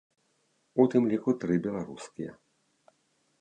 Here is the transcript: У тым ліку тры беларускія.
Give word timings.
У 0.83 0.85
тым 0.93 1.03
ліку 1.11 1.35
тры 1.43 1.59
беларускія. 1.67 2.31